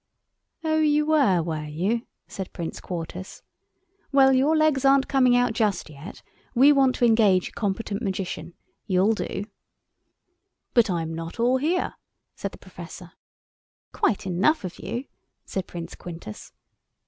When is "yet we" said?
5.91-6.71